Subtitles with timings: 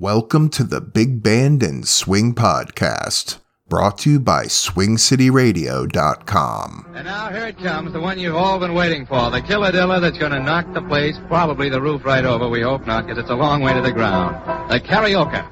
[0.00, 3.36] Welcome to the Big Band and Swing Podcast,
[3.68, 6.86] brought to you by SwingCityRadio.com.
[6.94, 10.16] And now here it comes, the one you've all been waiting for, the killadilla that's
[10.16, 12.48] going to knock the place, probably the roof right over.
[12.48, 14.36] We hope not, because it's a long way to the ground.
[14.70, 15.46] The Carioca.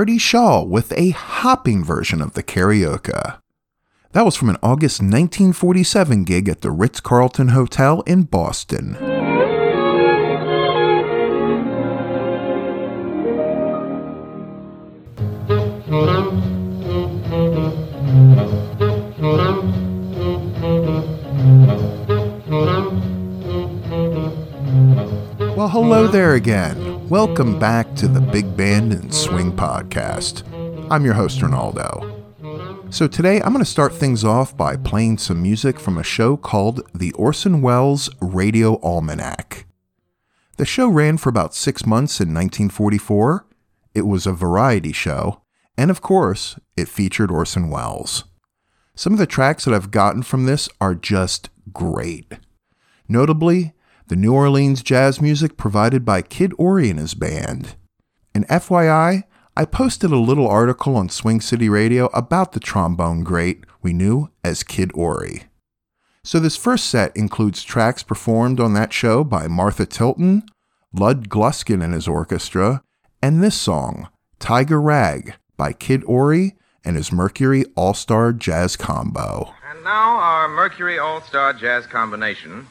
[0.00, 3.42] Artie Shaw with a hopping version of the Carioca.
[4.12, 8.96] That was from an August 1947 gig at the Ritz Carlton Hotel in Boston.
[25.60, 27.06] Well, hello there again.
[27.10, 30.42] Welcome back to the Big Band and Swing Podcast.
[30.90, 32.88] I'm your host, Ronaldo.
[32.88, 36.38] So, today I'm going to start things off by playing some music from a show
[36.38, 39.66] called The Orson Welles Radio Almanac.
[40.56, 43.44] The show ran for about six months in 1944.
[43.92, 45.42] It was a variety show,
[45.76, 48.24] and of course, it featured Orson Welles.
[48.94, 52.38] Some of the tracks that I've gotten from this are just great.
[53.10, 53.74] Notably,
[54.10, 57.76] the New Orleans jazz music provided by Kid Ory and his band.
[58.34, 59.22] And FYI,
[59.56, 64.28] I posted a little article on Swing City Radio about the trombone great we knew
[64.42, 65.44] as Kid Ory.
[66.24, 70.42] So this first set includes tracks performed on that show by Martha Tilton,
[70.92, 72.82] Lud Gluskin and his orchestra,
[73.22, 74.08] and this song,
[74.40, 79.54] Tiger Rag, by Kid Ory and his Mercury All Star Jazz Combo.
[79.70, 82.66] And now our Mercury All Star Jazz Combination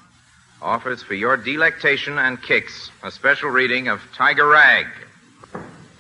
[0.62, 4.88] offers for your delectation and kicks a special reading of Tiger Rag.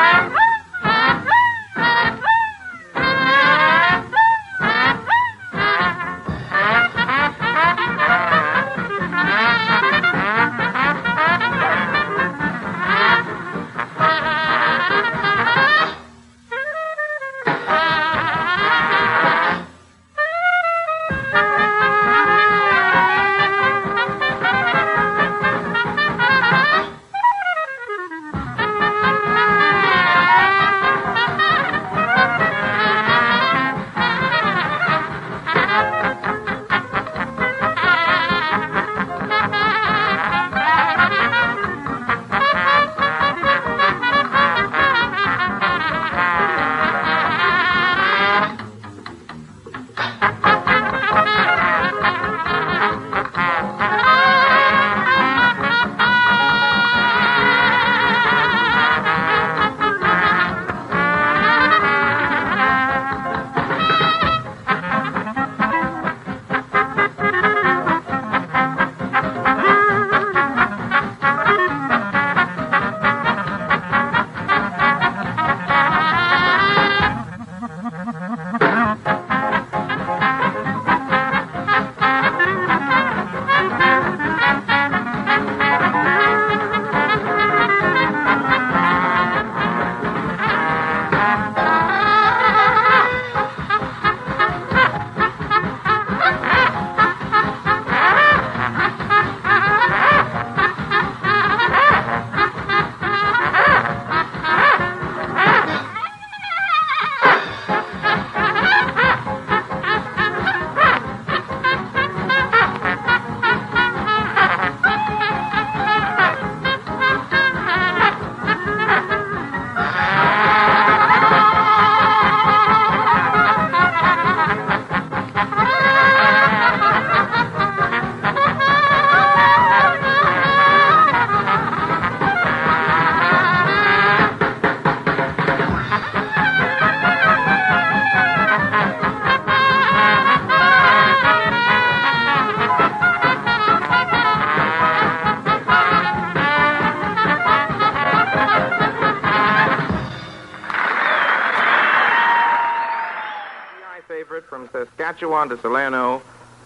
[155.20, 156.22] Saskatchewan to Salerno,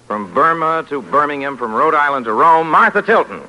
[0.06, 3.42] from Burma to Birmingham, from Rhode Island to Rome, Martha Tilton.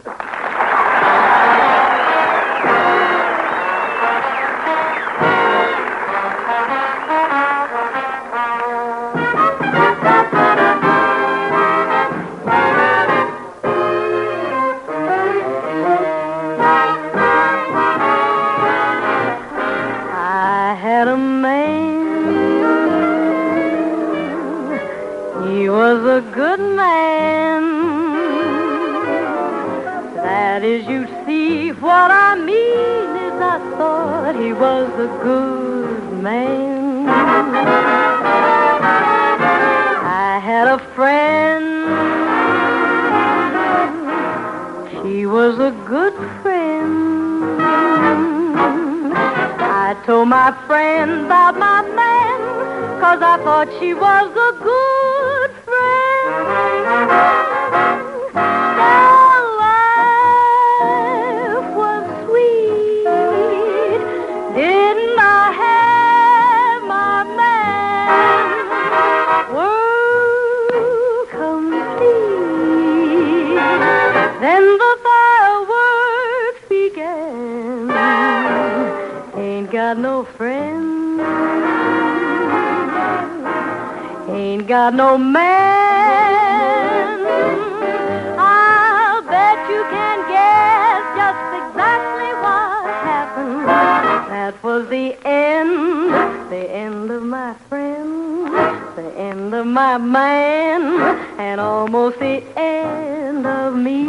[34.26, 37.08] Thought he was a good man.
[40.28, 41.66] I had a friend.
[44.90, 47.54] She was a good friend.
[49.62, 52.40] I told my friend about my man,
[53.00, 55.05] cause I thought she was a good
[84.66, 85.44] Ain't got no man.
[88.40, 93.68] I'll bet you can guess just exactly what happened.
[93.68, 96.12] That was the end,
[96.50, 98.48] the end of my friend,
[98.96, 100.82] the end of my man,
[101.38, 104.06] and almost the end of me.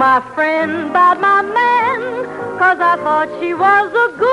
[0.00, 2.24] My friend about my man,
[2.58, 4.29] cause I thought she was a good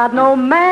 [0.00, 0.62] got no man.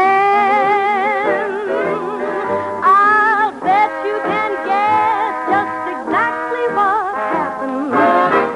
[2.83, 7.93] I'll bet you can guess just exactly what happened.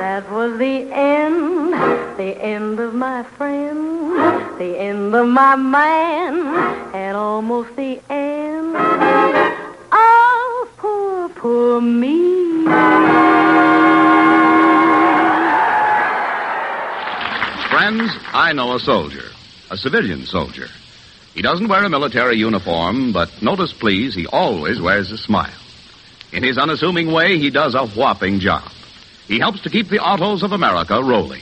[0.01, 1.75] That was the end,
[2.17, 4.13] the end of my friend,
[4.59, 6.35] the end of my man,
[6.95, 12.65] and almost the end of poor, poor me.
[17.69, 19.32] Friends, I know a soldier,
[19.73, 20.69] a civilian soldier.
[21.35, 25.49] He doesn't wear a military uniform, but notice, please, he always wears a smile.
[26.31, 28.71] In his unassuming way, he does a whopping job.
[29.29, 31.41] He helps to keep the autos of America rolling.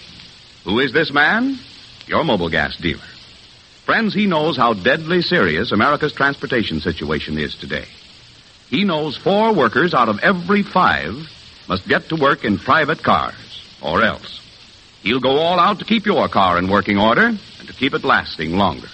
[0.62, 1.58] Who is this man?
[2.06, 3.00] Your Mobilgas dealer.
[3.84, 7.87] Friends, he knows how deadly serious America's transportation situation is today.
[8.68, 11.28] He knows four workers out of every five
[11.66, 14.40] must get to work in private cars, or else.
[15.02, 17.37] He'll go all out to keep your car in working order
[17.70, 18.88] to keep it lasting longer.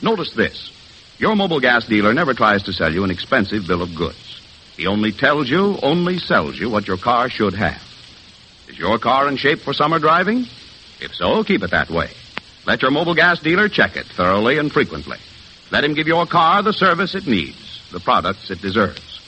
[0.00, 0.70] Notice this.
[1.18, 4.40] Your Mobilgas dealer never tries to sell you an expensive bill of goods.
[4.76, 7.82] He only tells you, only sells you what your car should have.
[8.68, 10.46] Is your car in shape for summer driving?
[11.00, 12.10] If so, keep it that way.
[12.66, 15.18] Let your Mobilgas dealer check it thoroughly and frequently.
[15.72, 19.20] Let him give your car the service it needs, the products it deserves.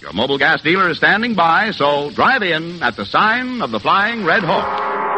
[0.00, 4.24] Your Mobilgas dealer is standing by, so drive in at the sign of the Flying
[4.24, 5.09] Red Horse.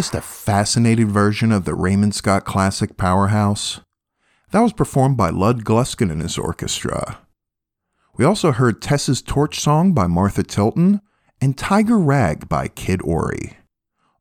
[0.00, 3.80] Just a fascinating version of the Raymond Scott classic Powerhouse?
[4.50, 7.18] That was performed by Lud Gluskin and his orchestra.
[8.16, 11.02] We also heard Tess's Torch Song by Martha Tilton
[11.38, 13.58] and Tiger Rag by Kid Ory.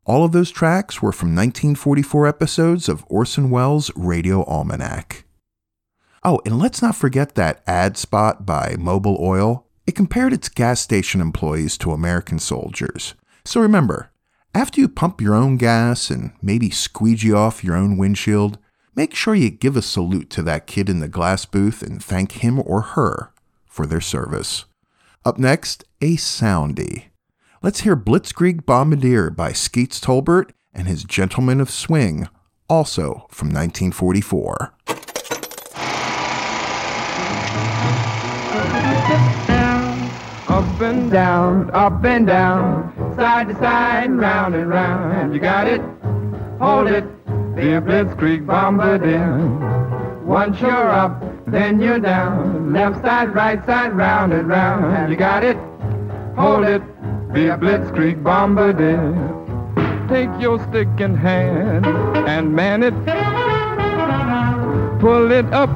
[0.04, 5.24] All of those tracks were from 1944 episodes of Orson Welles' Radio Almanac.
[6.26, 9.66] Oh, and let's not forget that ad spot by Mobil Oil.
[9.88, 13.14] It compared its gas station employees to American soldiers.
[13.46, 14.12] So remember,
[14.54, 18.58] after you pump your own gas and maybe squeegee off your own windshield,
[18.96, 22.44] make sure you give a salute to that kid in the glass booth and thank
[22.44, 23.32] him or her
[23.66, 24.66] for their service.
[25.24, 27.06] Up next, a soundie.
[27.62, 32.28] Let's hear Blitzkrieg Bombardier by Skeets Tolbert and his Gentlemen of Swing,
[32.70, 34.74] also from 1944.
[40.60, 45.34] Up and down, up and down, side to side, round and round.
[45.34, 45.80] You got it?
[46.60, 47.06] Hold it,
[47.56, 49.38] the Blitzkrieg Bombardier.
[50.26, 52.74] Once you're up, then you're down.
[52.74, 55.10] Left side, right side, round and round.
[55.10, 55.56] You got it?
[56.36, 56.82] Hold it,
[57.32, 59.16] the Blitzkrieg Bombardier.
[60.10, 62.94] Take your stick in hand and man it.
[65.00, 65.70] Pull it up,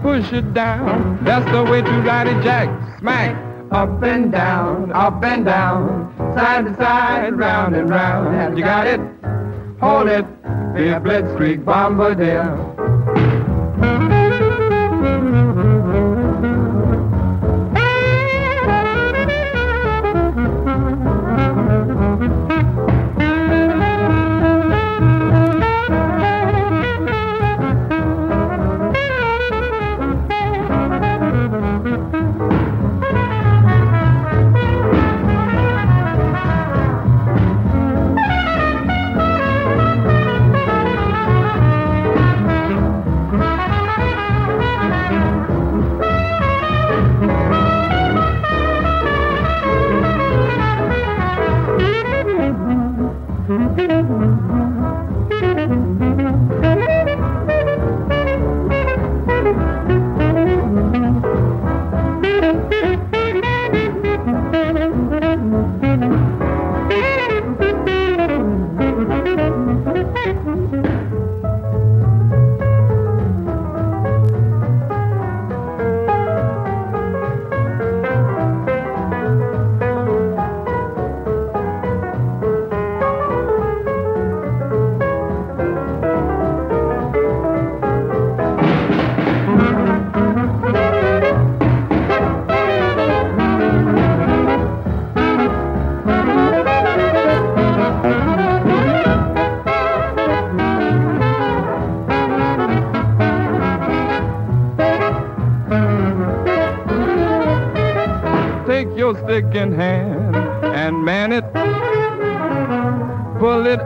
[0.00, 1.18] push it down.
[1.24, 2.68] That's the way to ride it, Jack.
[3.00, 3.47] Smack.
[3.70, 8.34] Up and down, up and down, side to side, round and round.
[8.34, 9.00] Have You got it?
[9.80, 10.24] Hold it,
[10.74, 12.87] be a blitzkrieg bombardier.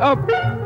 [0.02, 0.18] Up,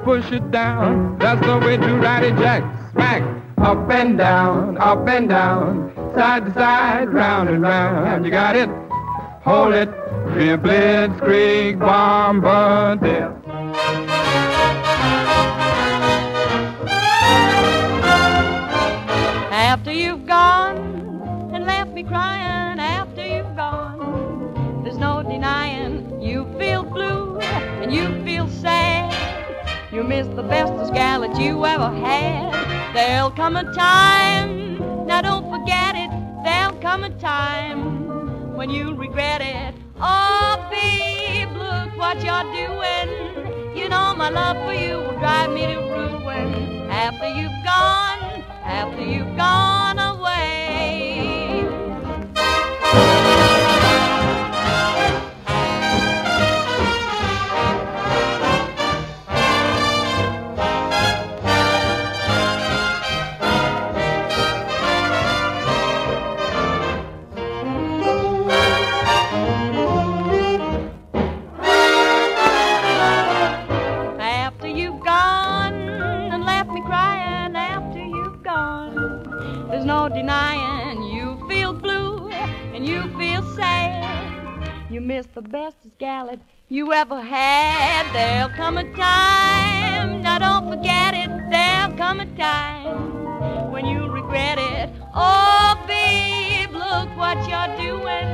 [0.02, 1.18] push it down.
[1.18, 2.64] That's the way to ride it, Jack.
[2.92, 3.22] Smack.
[3.58, 8.24] Up and down, up and down, side to side, round and round.
[8.24, 8.68] You got it?
[9.44, 9.90] Hold it.
[10.34, 13.28] Be a blitzkrieg bombardier.
[13.28, 13.35] After
[30.16, 32.94] Miss the bestest gal that you ever had.
[32.94, 36.10] There'll come a time, now don't forget it.
[36.42, 39.74] There'll come a time when you'll regret it.
[40.00, 43.76] Oh, babe, look what you're doing.
[43.76, 49.02] You know my love for you will drive me to ruin after you've gone, after
[49.02, 50.15] you've gone away.
[85.06, 88.12] Miss the bestest gallant you ever had.
[88.12, 91.30] There'll come a time, now don't forget it.
[91.48, 94.90] There'll come a time when you regret it.
[95.14, 98.26] Oh, babe, look what you're doing.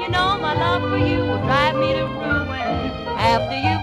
[0.00, 2.90] You know my love for you will drive me to ruin
[3.20, 3.77] after you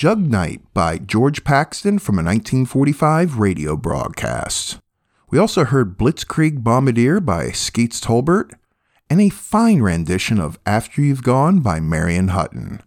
[0.00, 4.78] Jug Night by George Paxton from a 1945 radio broadcast.
[5.28, 8.54] We also heard Blitzkrieg Bombardier by Skeets Tolbert
[9.10, 12.80] and a fine rendition of After You've Gone by Marion Hutton.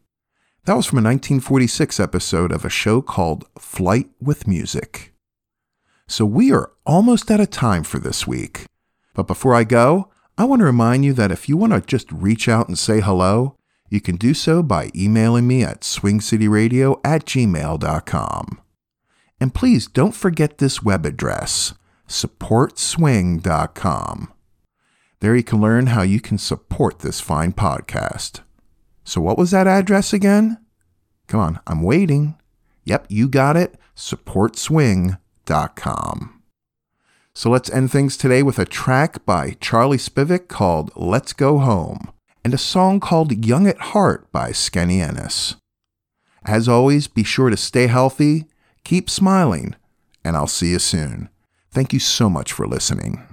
[0.65, 5.13] That was from a 1946 episode of a show called Flight with Music.
[6.08, 8.65] So we are almost out of time for this week.
[9.13, 12.12] But before I go, I want to remind you that if you want to just
[12.12, 13.56] reach out and say hello,
[13.93, 18.60] you can do so by emailing me at swingcityradio at gmail.com.
[19.39, 21.75] And please don't forget this web address,
[22.08, 24.34] supportswing.com.
[25.19, 28.41] There you can learn how you can support this fine podcast.
[29.03, 30.58] So, what was that address again?
[31.27, 32.36] Come on, I'm waiting.
[32.86, 33.75] Yep, you got it.
[33.95, 36.41] SupportSwing.com.
[37.36, 42.12] So let's end things today with a track by Charlie Spivak called Let's Go Home
[42.43, 45.56] and a song called Young at Heart by Skinnay Ennis.
[46.45, 48.45] As always, be sure to stay healthy,
[48.84, 49.75] keep smiling,
[50.23, 51.29] and I'll see you soon.
[51.71, 53.33] Thank you so much for listening.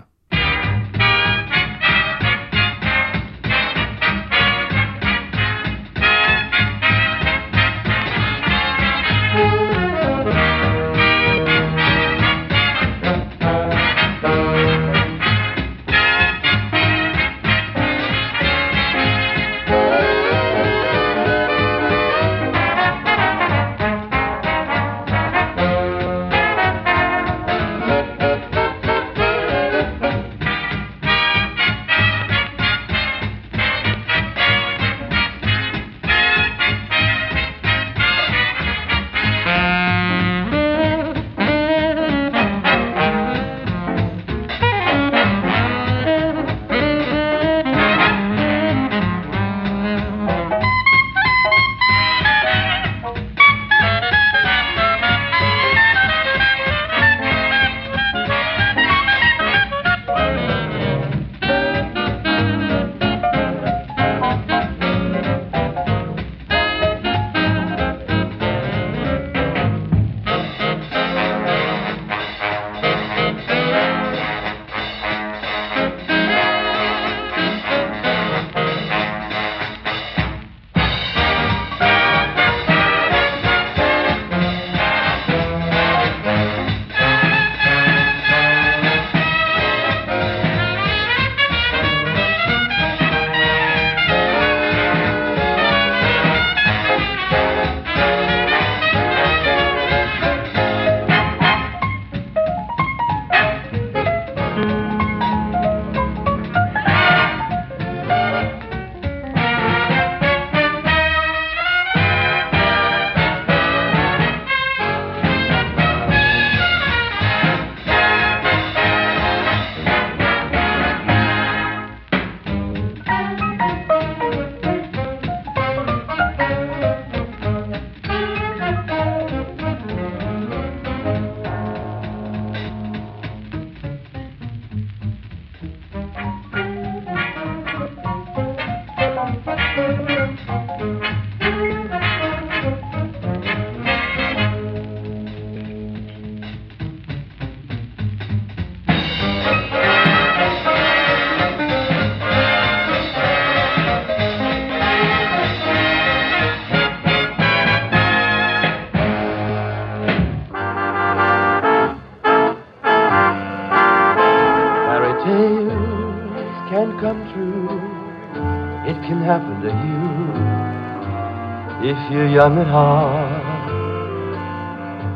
[171.82, 173.70] If you're young at heart.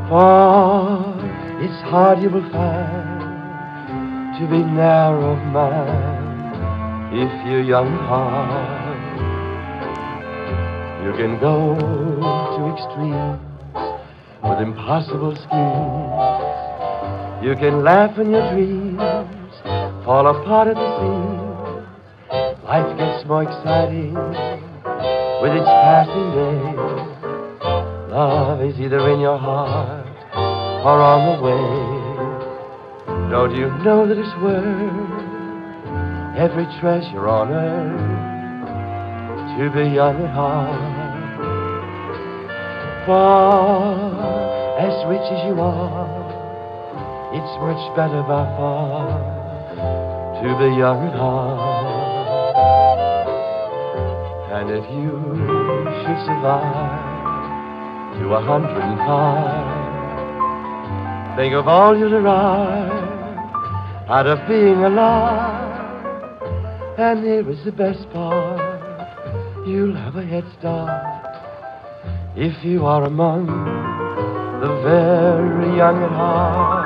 [0.08, 1.14] For
[1.62, 3.20] it's hard you will find
[4.38, 6.56] to be narrow of mind
[7.12, 8.84] if you're young at heart.
[11.04, 11.76] You can go
[12.56, 13.40] to extremes
[14.42, 16.44] with impossible schemes.
[17.44, 18.98] You can laugh in your dreams,
[20.06, 21.44] fall apart at the seams.
[22.64, 24.16] Life gets more exciting
[25.44, 26.56] with each passing day.
[28.08, 31.68] Love is either in your heart or on the way.
[33.30, 34.64] Don't you know that it's worth
[36.38, 38.00] every treasure on earth
[39.58, 40.80] to be young at heart?
[43.04, 46.08] Far as rich as you are,
[47.36, 49.20] it's much better by far
[50.40, 51.73] to be young at heart.
[54.64, 55.10] And if you
[56.00, 57.04] should survive
[58.18, 59.66] to a hundred and five.
[61.36, 62.90] Think of all you'll derive
[64.08, 66.40] out of being alive.
[66.98, 69.68] And here is the best part.
[69.68, 71.26] You'll have a head start
[72.34, 73.44] if you are among
[74.62, 76.83] the very young at heart.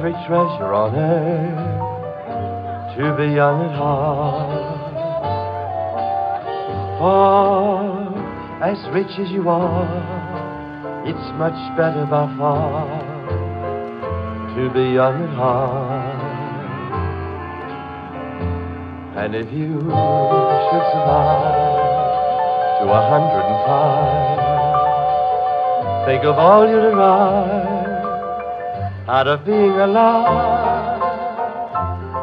[0.00, 1.76] Every treasure on earth,
[2.96, 4.96] to be young at heart?
[6.98, 12.88] For as rich as you are, it's much better by far
[14.56, 16.16] to be young at heart.
[19.16, 21.76] And if you should survive
[22.80, 24.40] to a hundred and five,
[26.06, 27.79] Think of all you derive
[29.10, 31.02] out of being alive.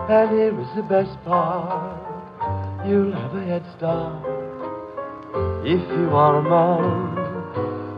[0.10, 2.00] And here is the best part.
[2.88, 4.24] You'll have a head start
[5.66, 7.16] if you are among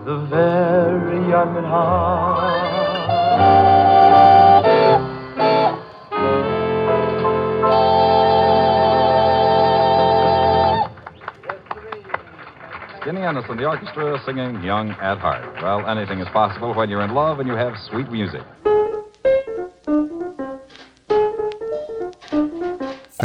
[0.05, 2.79] the very young at heart.
[13.01, 15.61] Skinnay Ennis and, the orchestra, singing Young at Heart.
[15.61, 18.41] Well, anything is possible when you're in love and you have sweet music.